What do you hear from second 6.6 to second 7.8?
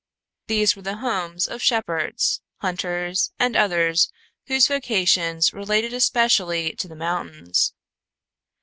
to the mountains.